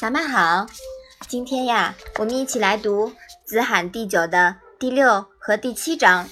[0.00, 0.66] 小曼好，
[1.28, 3.08] 今天呀，我们一起来读
[3.44, 6.28] 《子罕》第九的第六和第七章。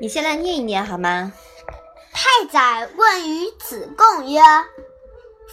[0.00, 1.32] 你先来念一念好吗？
[2.12, 4.40] 太宰问于子贡曰：“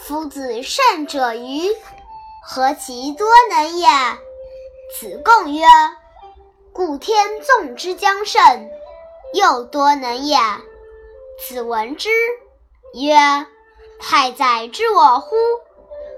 [0.06, 1.70] 夫子胜者愚，
[2.46, 3.88] 何其多能也？”
[5.00, 5.66] 子贡曰
[6.72, 8.70] ：“故天纵之将胜，
[9.34, 10.38] 又多能也。”
[11.48, 12.10] 子闻之
[12.94, 13.16] 曰
[14.00, 15.36] ：“太宰知我乎？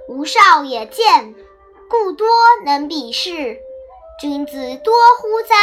[0.08, 1.36] 吾少也见，
[1.90, 2.28] 故多
[2.66, 3.58] 能比视。
[4.20, 5.56] 君子多乎哉？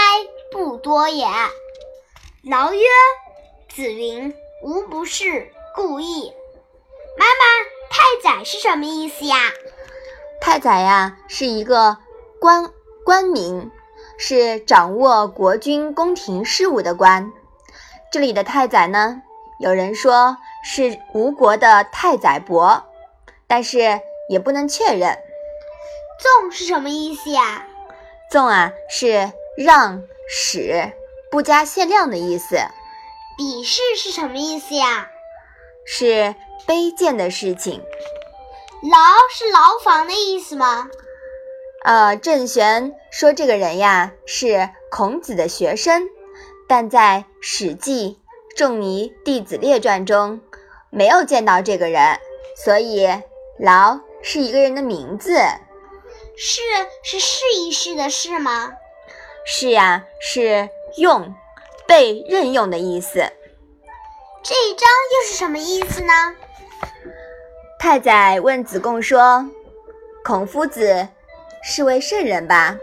[0.53, 1.27] 不多也。”
[2.48, 2.81] 劳曰
[3.69, 6.34] ：“子云。”无不是故意。
[7.19, 7.45] 妈妈，
[7.89, 9.37] 太宰是什么意思呀？
[10.39, 11.97] 太宰呀，是一个
[12.39, 12.70] 官
[13.03, 13.70] 官名，
[14.19, 17.33] 是掌握国君宫廷事务的官。
[18.12, 19.23] 这里的太宰呢，
[19.59, 22.84] 有人说是吴国的太宰伯，
[23.46, 25.19] 但是也不能确认。
[26.19, 27.67] 纵是什么意思呀？
[28.30, 30.92] 纵啊，是让、使、
[31.30, 32.56] 不加限量的意思。
[33.39, 35.08] 鄙视是什么意思呀？
[35.86, 36.34] 是
[36.67, 37.83] 卑贱的事情。
[38.83, 38.98] 牢
[39.33, 40.89] 是牢房的意思吗？
[41.84, 46.06] 呃，郑玄说这个人呀是孔子的学生，
[46.69, 48.20] 但在《史记·
[48.56, 50.41] 仲尼弟子列传》中
[50.91, 52.19] 没有见到这个人，
[52.56, 53.08] 所以
[53.58, 55.38] 劳是一个人的名字。
[56.36, 56.62] 是
[57.02, 58.72] 是试一试的试吗？
[59.46, 61.34] 是呀，是用。
[61.86, 63.18] 被任用的意思，
[64.44, 66.12] 这一章又是什么意思呢？
[67.80, 69.50] 太宰问子贡说
[70.24, 71.08] ：“孔夫子
[71.64, 72.77] 是位圣人吧？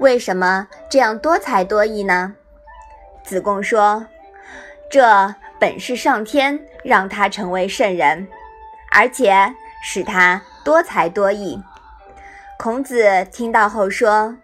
[0.00, 2.34] 为什么这样多才多艺呢？”
[3.24, 4.06] 子贡说
[4.92, 8.26] ：“这本是上天让他成为圣人，
[8.90, 11.62] 而且使他多才多艺。”
[12.58, 14.36] 孔子听到后说：“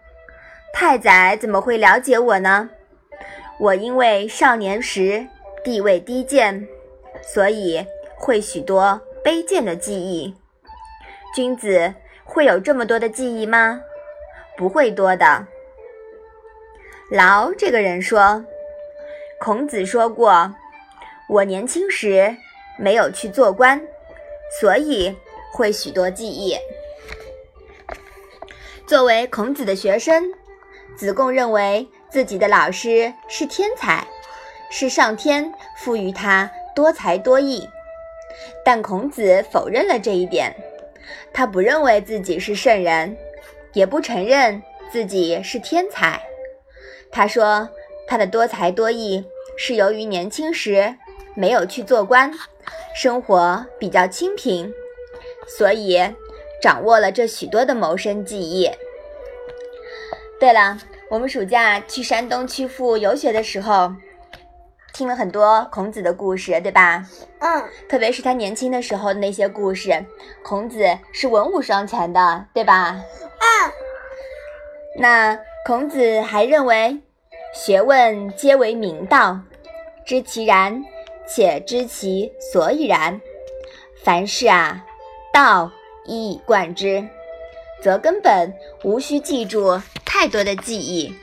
[0.73, 2.69] 太宰怎么会了解我呢？”
[3.59, 5.25] 我因为少年时
[5.63, 6.67] 地位低贱，
[7.23, 7.83] 所以
[8.15, 10.35] 会许多卑贱的记忆。
[11.33, 13.81] 君子会有这么多的记忆吗？
[14.55, 15.47] 不会多的。
[17.09, 18.45] 劳这个人说
[19.39, 20.53] ：“孔子说过，
[21.29, 22.35] 我年轻时
[22.77, 23.81] 没有去做官，
[24.59, 25.15] 所以
[25.53, 26.55] 会许多技艺。”
[28.87, 30.23] 作为孔子的学生，
[30.95, 31.87] 子贡认为。
[32.09, 34.07] 自己的老师是天才，
[34.71, 37.67] 是上天赋予他多才多艺，
[38.63, 40.55] 但孔子否认了这一点。
[41.33, 43.17] 他不认为自己是圣人，
[43.73, 46.21] 也不承认自己是天才。
[47.11, 47.69] 他说，
[48.07, 49.25] 他的多才多艺
[49.57, 50.95] 是由于年轻时
[51.37, 52.33] 没有去做官，
[52.95, 54.73] 生活比较清贫，
[55.47, 56.01] 所以
[56.61, 58.69] 掌握了这许多的谋生技艺。
[60.39, 60.77] 对了。
[61.09, 63.93] 我们暑假去山东曲阜游学的时候，
[64.93, 67.05] 听了很多孔子的故事，对吧？
[67.39, 67.63] 嗯。
[67.87, 70.03] 特别是他年轻的时候的那些故事，
[70.43, 72.99] 孔子是文武双全的，对吧？
[73.39, 73.71] 嗯。
[74.99, 76.99] 那孔子还认为，
[77.53, 79.39] 学问皆为明道，
[80.05, 80.83] 知其然，
[81.27, 83.19] 且知其所以然。
[84.03, 84.85] 凡事啊，
[85.33, 85.71] 道
[86.05, 87.07] 一以贯之。
[87.79, 88.51] 则根本
[88.83, 91.13] 无需记住太多的记忆，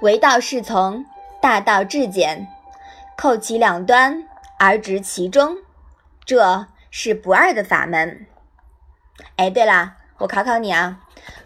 [0.00, 1.06] 唯道是从，
[1.40, 2.48] 大道至简，
[3.16, 4.24] 扣其两端
[4.58, 5.58] 而执其中，
[6.24, 8.26] 这是不二的法门。
[9.36, 10.98] 哎，对了，我考考你啊，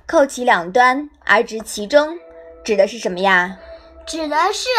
[0.06, 2.19] 扣其两端而执其中，
[2.65, 3.59] 指的是什么呀？
[4.06, 4.71] 指的是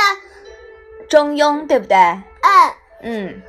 [1.09, 1.97] 中庸，对不对？
[1.97, 2.21] 嗯
[3.01, 3.41] 嗯。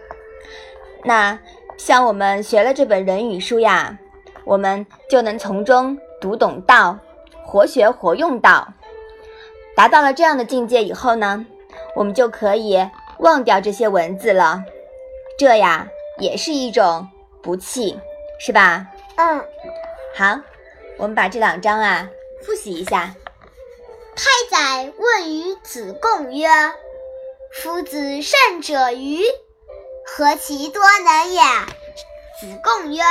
[1.05, 1.39] 那
[1.77, 3.99] 像我们学了这本《人语》书呀。
[4.47, 6.99] 我们就能从中读懂道，
[7.47, 8.75] 活学活用道。
[9.75, 11.47] 达到了这样的境界以后呢，
[11.97, 12.87] 我们就可以
[13.21, 14.63] 忘掉这些文字了。
[15.39, 17.09] 这呀，也是一种
[17.43, 17.99] 不弃，
[18.39, 18.87] 是吧？
[19.17, 19.43] 嗯。
[20.15, 20.39] 好，
[20.99, 22.07] 我们把这两章啊
[22.43, 23.15] 复习一下。
[24.15, 26.47] 太宰问于子贡曰
[27.63, 29.23] ：“夫子胜者愚，
[30.05, 31.41] 何其多能也？”
[32.41, 33.03] 子贡曰。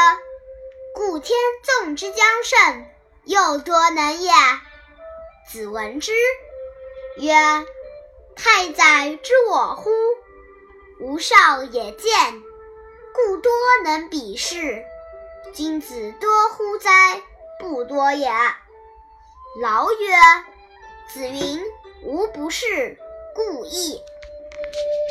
[0.93, 2.85] 故天纵之将胜，
[3.23, 4.31] 又多能也。
[5.49, 6.11] 子闻之
[7.17, 7.33] 曰
[8.35, 9.89] ：“太宰之我乎？
[10.99, 12.13] 吾少也见，
[13.13, 13.51] 故多
[13.83, 14.83] 能比视。
[15.51, 17.21] 君子多乎哉？
[17.59, 18.29] 不多也。”
[19.63, 20.15] 劳曰
[21.11, 21.59] ：“子云
[22.05, 22.99] ：‘吾不是
[23.33, 23.99] 故意。’
[24.63, 25.02] Thank you.